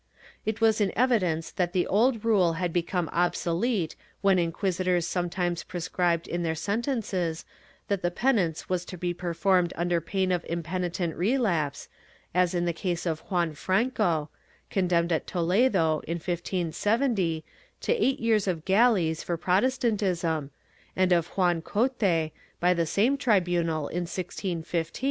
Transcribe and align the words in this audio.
^ 0.01 0.03
It 0.47 0.59
was 0.61 0.81
an 0.81 0.91
evidence 0.95 1.51
that 1.51 1.73
the 1.73 1.85
old 1.85 2.25
rule 2.25 2.53
had 2.53 2.73
become 2.73 3.07
obsolete 3.13 3.95
when 4.21 4.39
inquisitors 4.39 5.05
sometimes 5.05 5.61
prescribed 5.61 6.27
in 6.27 6.41
their 6.41 6.55
sentences 6.55 7.45
that 7.87 8.01
the 8.01 8.09
penance 8.09 8.67
was 8.67 8.83
to 8.85 8.97
be 8.97 9.13
performed 9.13 9.73
under 9.75 10.01
pain 10.01 10.31
of 10.31 10.43
impenitent 10.49 11.15
relapse, 11.15 11.87
as 12.33 12.55
in 12.55 12.65
the 12.65 12.73
case 12.73 13.05
of 13.05 13.19
Juan 13.29 13.53
Franco, 13.53 14.29
condemned 14.71 15.11
at 15.11 15.27
Toledo, 15.27 16.01
in 16.07 16.15
1570, 16.15 17.43
to 17.81 17.93
eight 18.03 18.19
years 18.19 18.47
of 18.47 18.65
galleys 18.65 19.21
for 19.21 19.37
Protestantism, 19.37 20.49
and 20.95 21.11
of 21.11 21.27
Juan 21.37 21.61
Cote, 21.61 22.31
by 22.59 22.73
the 22.73 22.87
same 22.87 23.17
tribunal, 23.17 23.81
in 23.87 24.09
1615, 24.09 24.11
to 24.11 24.17
irremissible 24.17 24.33
perpetual 24.33 24.63
prison 24.63 24.63
for 24.63 24.77
the 24.81 24.91
* 24.99 24.99
MS. 24.99 24.99